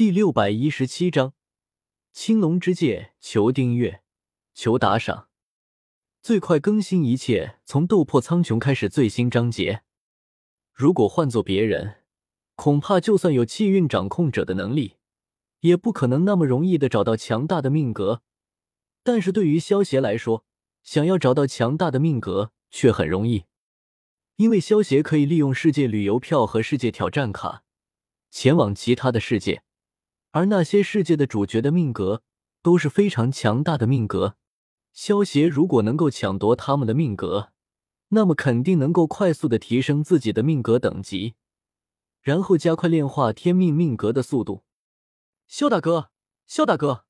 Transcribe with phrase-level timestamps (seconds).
[0.00, 1.34] 第六百一十七章
[2.10, 4.02] 青龙之界，求订阅，
[4.54, 5.28] 求打赏，
[6.22, 9.82] 最快更新一切从斗破苍穹开始最新章节。
[10.72, 11.96] 如果换做别人，
[12.54, 14.96] 恐怕就算有气运掌控者的能力，
[15.60, 18.22] 也不可能那么容易的找到强大的命格。
[19.02, 20.46] 但是对于萧协来说，
[20.82, 23.44] 想要找到强大的命格却很容易，
[24.36, 27.64] 因为萧协可以利用世界旅游票和世界挑战卡
[28.30, 29.62] 前往其他的世界。
[30.32, 32.22] 而那些世界的主角的命格
[32.62, 34.36] 都是非常强大的命格，
[34.92, 37.52] 萧协如果能够抢夺他们的命格，
[38.08, 41.34] 那么肯定能够快速的提升自己的命格等级，
[42.20, 44.64] 然后加快炼化天命命格的速度。
[45.48, 46.10] 萧大哥，
[46.46, 47.04] 萧大哥！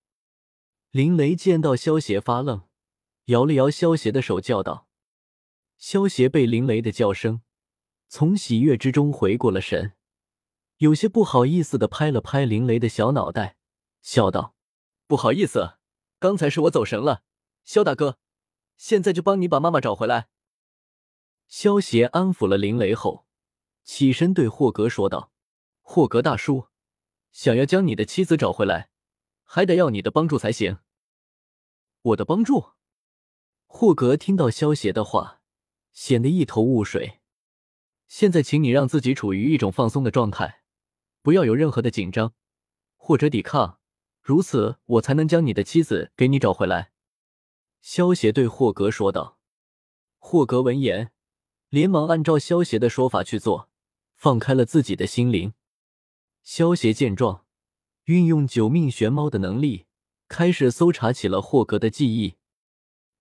[0.90, 2.62] 林雷见到萧协发愣，
[3.26, 4.88] 摇了摇萧协的手，叫道
[5.76, 7.42] ：“萧协被林雷的叫声
[8.08, 9.92] 从喜悦之中回过了神。”
[10.80, 13.58] 有些不好意思的拍了拍林雷的小脑袋，
[14.00, 14.54] 笑道
[15.06, 15.74] ：“不好意思，
[16.18, 17.22] 刚才是我走神了。
[17.64, 18.18] 肖大哥，
[18.78, 20.30] 现在就帮你把妈妈找回来。”
[21.46, 23.26] 萧协安抚了林雷后，
[23.84, 25.30] 起身对霍格说道
[25.82, 26.68] ：“霍格大叔，
[27.30, 28.88] 想要将你的妻子找回来，
[29.44, 30.78] 还得要你的帮助才行。”
[32.00, 32.70] 我的帮助？
[33.66, 35.42] 霍格听到萧协的话，
[35.92, 37.20] 显得一头雾水。
[38.08, 40.59] 现在，请你让自己处于一种放松的状态。
[41.22, 42.34] 不要有任何的紧张
[42.96, 43.78] 或者抵抗，
[44.20, 46.92] 如此我才能将你的妻子给你找回来。”
[47.80, 49.38] 萧协对霍格说道。
[50.18, 51.12] 霍格闻言，
[51.70, 53.70] 连忙按照萧协的说法去做，
[54.14, 55.54] 放开了自己的心灵。
[56.42, 57.46] 萧协见状，
[58.04, 59.86] 运用九命玄猫的能力，
[60.28, 62.36] 开始搜查起了霍格的记忆。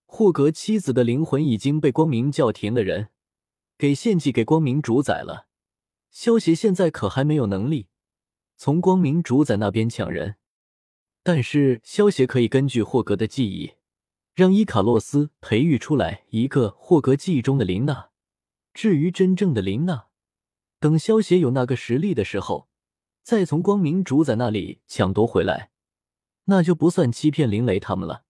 [0.06, 3.10] 霍格妻子的灵魂已经被光明教廷的人
[3.78, 5.48] 给献祭给光明主宰了。
[6.10, 7.89] 萧协现在可还没有能力
[8.62, 10.36] 从光明主宰那边抢人，
[11.24, 13.76] 但是萧协可以根据霍格的记忆，
[14.34, 18.10] 让伊卡洛斯培育出来一个霍格记忆中的琳娜。
[18.74, 20.08] 至于真正的琳娜，
[20.78, 22.68] 等萧协有那个实力的时候，
[23.24, 25.72] 再从光明主宰那里抢夺回来，
[26.44, 28.26] 那就不算欺骗林雷他们了。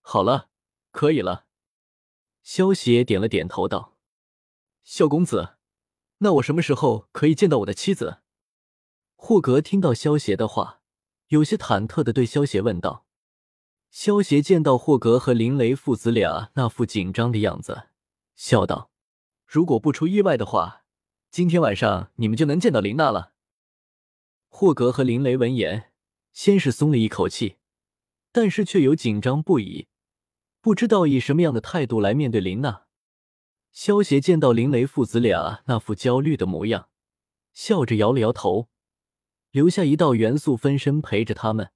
[0.00, 0.48] 好了，
[0.90, 1.46] 可以了。
[2.42, 3.96] 萧协点了点头，道
[4.82, 5.50] ：“萧公子。”
[6.18, 8.18] 那我什么时候可以见到我的妻子？
[9.26, 10.82] 霍格听到萧协的话，
[11.28, 13.06] 有些忐忑的对萧协问道。
[13.90, 17.84] 萧协见到霍格和林雷父子俩那副紧张的样子，
[18.36, 18.90] 笑道
[19.48, 20.84] ：“如果不出意外的话，
[21.30, 23.32] 今天晚上你们就能见到林娜了。”
[24.48, 25.90] 霍格和林雷闻言，
[26.34, 27.56] 先是松了一口气，
[28.30, 29.88] 但是却又紧张不已，
[30.60, 32.82] 不知道以什么样的态度来面对林娜。
[33.72, 36.90] 萧协见到林雷父子俩那副焦虑的模样，
[37.54, 38.68] 笑着摇了摇头，
[39.54, 41.70] 留下一道元素分身陪着他们。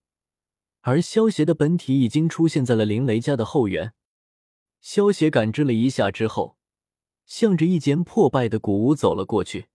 [0.81, 3.94] 而萧协的本体已经出现在了林雷家的后园。
[4.81, 6.59] 萧协感知了一下之后，
[7.25, 9.69] 向着一间破败的古屋走了过去。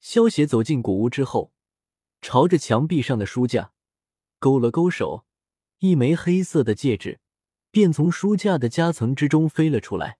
[0.00, 1.52] 萧协走进古屋之后，
[2.20, 3.70] 朝着墙壁上的书架
[4.40, 5.24] 勾了勾手，
[5.78, 7.20] 一枚黑色的戒指
[7.70, 10.18] 便从书架的夹层之中飞了出来。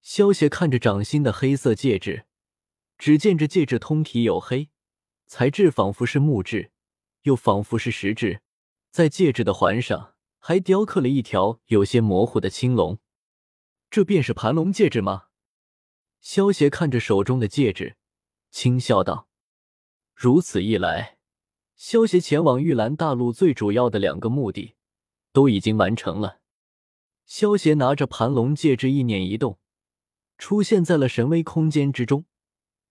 [0.00, 2.26] 萧协看着掌心的黑色戒指，
[2.96, 4.70] 只见这戒指通体黝黑，
[5.28, 6.72] 材质仿佛是木质，
[7.24, 8.40] 又仿佛是石质。
[8.90, 12.98] 在戒指的环上还雕刻了一条有些模糊的青龙。
[13.90, 15.24] 这便是盘龙戒指吗？
[16.22, 17.96] 萧协看着手中的戒指，
[18.50, 19.28] 轻笑道
[20.16, 21.18] ：“如此一来，
[21.76, 24.76] 萧协前往玉兰大陆最主要的两个目的
[25.32, 26.40] 都已经完成了。”
[27.26, 29.58] 萧协拿着盘龙戒指，意念一动。
[30.38, 32.24] 出现在了神威空间之中。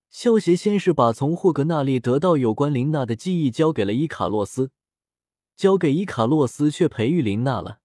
[0.10, 4.72] 萧协先是把从霍格那里得到有关琳娜的记忆交给了伊卡洛斯，
[5.56, 7.80] 交给伊卡洛斯却培育琳娜了。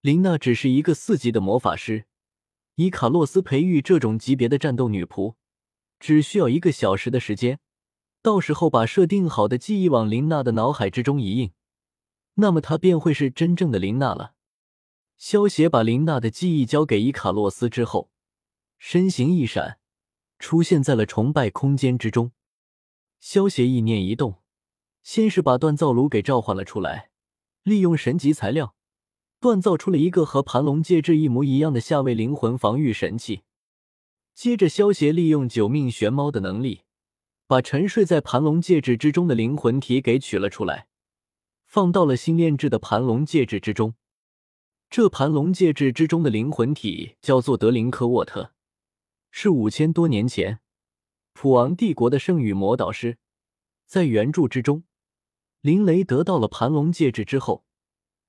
[0.00, 2.06] 琳娜只是一个四级的魔法师，
[2.74, 5.34] 伊卡洛斯培育这种级别的战斗女仆，
[6.00, 7.60] 只需要一个小时的时间。
[8.20, 11.52] 到时候把设定好的记忆往琳娜的脑海之中一印，
[12.34, 14.32] 那么她便会是真正的琳娜了。
[15.16, 18.10] 萧协把琳娜的记忆交给伊卡洛斯之后。
[18.76, 19.78] 身形一闪，
[20.38, 22.32] 出现在了崇拜空间之中。
[23.20, 24.42] 萧协意念一动，
[25.02, 27.10] 先是把锻造炉给召唤了出来，
[27.62, 28.74] 利用神级材料
[29.40, 33.42] 锻造出了一个和盘龙戒指一模一样的下位灵魂防御神器。
[34.34, 36.82] 接着，萧协利用九命玄猫的能力，
[37.46, 40.88] 把沉睡在盘龙戒指之中的灵魂体给取了出来，
[41.66, 43.94] 放到了新炼制的盘龙戒指之中。
[44.90, 48.53] 这盘龙戒指之中的灵魂体叫做德林科沃特。
[49.36, 50.60] 是五千多年前，
[51.32, 53.18] 普昂帝国的圣羽魔导师，
[53.84, 54.84] 在原著之中，
[55.60, 57.64] 林雷得到了盘龙戒指之后，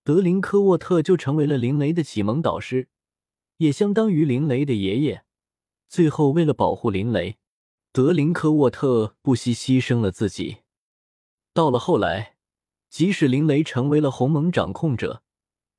[0.03, 2.89] 德林科沃特就成为了林雷的启蒙导师，
[3.57, 5.23] 也相当于林雷的爷爷。
[5.87, 7.37] 最后，为了保护林雷，
[7.91, 10.63] 德林科沃特不惜牺牲了自己。
[11.53, 12.37] 到了后来，
[12.89, 15.21] 即使林雷成为了鸿蒙掌控者，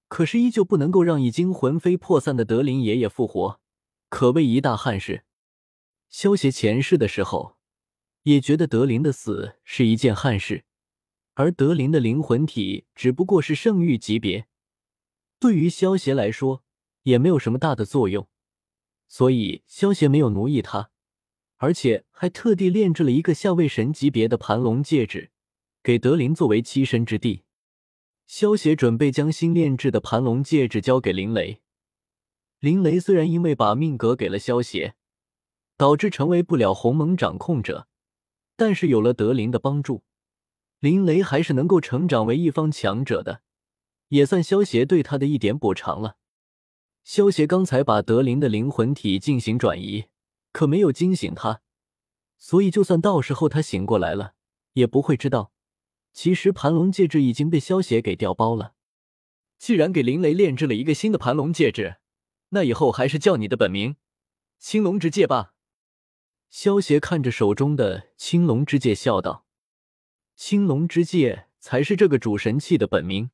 [0.07, 3.61] 可是依旧不能够让已经魂飞魄散的德林爷爷复活，
[4.09, 5.25] 可谓一大憾事。
[6.09, 7.57] 萧协前世的时候，
[8.23, 10.65] 也觉得德林的死是一件憾事，
[11.35, 14.47] 而德林的灵魂体只不过是圣域级别，
[15.39, 16.65] 对于萧协来说
[17.03, 18.29] 也没有什么大的作用。
[19.09, 20.91] 所以，萧协没有奴役他，
[21.59, 25.31] 而且还特地炼制了一个下位神级别的盘龙戒指，
[25.83, 27.45] 给德林作为栖身之地。
[28.27, 31.61] 萧协准备将新炼制的盘龙戒指交给林雷。
[32.67, 34.97] 林雷虽然因为把命格给了萧协，
[35.77, 37.87] 导致成为不了鸿蒙掌控者，
[38.57, 40.03] 但是有了德林的帮助，
[40.81, 43.43] 林雷还是能够成长为一方强者的，
[44.09, 46.17] 也算萧协对他的一点补偿了。
[47.05, 50.07] 萧协刚才把德林的灵魂体进行转移，
[50.51, 51.61] 可没有惊醒他，
[52.37, 54.35] 所以就算到时候他醒过来了，
[54.73, 55.53] 也不会知道，
[56.13, 58.73] 其实盘龙戒指已经被萧协给调包了。
[59.57, 61.99] 既然给林雷炼制了一个新的盘龙戒指，
[62.51, 63.97] 那以后还是叫你的本名
[64.59, 65.55] 青龙之戒吧。
[66.49, 69.47] 萧协看着手中的青龙之戒，笑道
[70.37, 73.31] ：“青龙之戒才是这个主神器的本名。”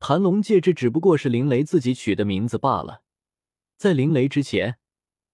[0.00, 3.02] 盘龙戒指只不过是林雷自己取的名字罢了，
[3.76, 4.78] 在林雷之前，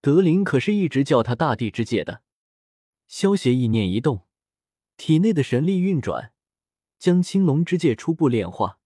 [0.00, 2.22] 德林可是一直叫他大地之戒的。
[3.06, 4.26] 萧协意念一动，
[4.96, 6.32] 体内的神力运转，
[6.98, 8.78] 将青龙之戒初步炼化，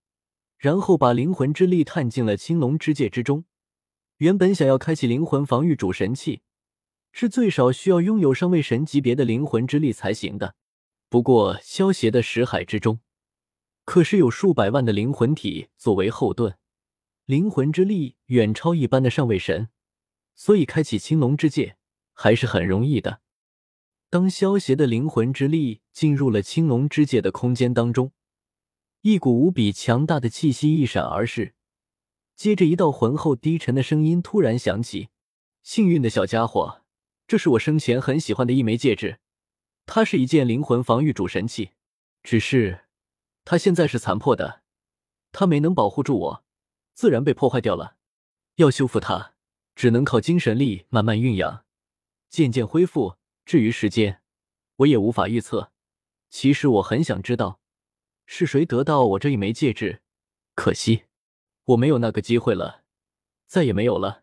[0.56, 3.44] 然后把灵魂之力探进了青龙之戒之中。
[4.24, 6.40] 原本想要开启灵魂防御主神器，
[7.12, 10.54] 是最少需要拥有上位神级别的灵魂之力才行的。
[11.10, 13.00] 不过萧协的识海之中。
[13.84, 16.56] 可是有数百万的灵魂体作为后盾，
[17.26, 19.68] 灵魂之力远超一般的上位神，
[20.34, 21.76] 所以开启青龙之戒
[22.14, 23.20] 还是很容易的。
[24.08, 28.12] 当萧协的灵魂之力进入了青龙之戒的空间当中，
[29.02, 31.54] 一股无比强大的气息一闪而逝，
[32.36, 35.08] 接着一道浑厚低沉的声音突然响起
[35.62, 36.82] ：“幸运的小家伙，
[37.26, 39.18] 这是我生前很喜欢的一枚戒指，
[39.86, 41.70] 它是一件灵魂防御主神器，
[42.22, 42.80] 只是……”
[43.46, 44.62] 它现在是残破的，
[45.30, 46.44] 它没能保护住我，
[46.94, 47.96] 自然被破坏掉了。
[48.56, 49.34] 要修复它，
[49.74, 51.64] 只能靠精神力慢慢酝养，
[52.30, 53.16] 渐渐恢复。
[53.44, 54.22] 至于时间，
[54.76, 55.72] 我也无法预测。
[56.30, 57.60] 其实我很想知道，
[58.24, 60.00] 是谁得到我这一枚戒指，
[60.54, 61.04] 可惜
[61.64, 62.82] 我没有那个机会了，
[63.46, 64.22] 再也没有了。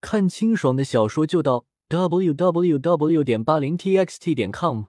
[0.00, 3.24] 看清爽的小说就到 w w w.
[3.24, 4.84] 点八零 t x t 点 com。